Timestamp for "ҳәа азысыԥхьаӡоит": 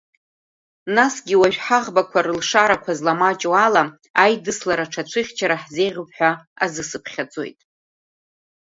6.15-7.59